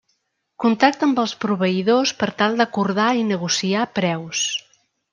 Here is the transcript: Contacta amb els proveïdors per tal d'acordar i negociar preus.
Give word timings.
Contacta 0.63 1.05
amb 1.07 1.21
els 1.25 1.35
proveïdors 1.43 2.15
per 2.23 2.31
tal 2.41 2.59
d'acordar 2.63 3.09
i 3.23 3.25
negociar 3.31 3.89
preus. 4.01 4.47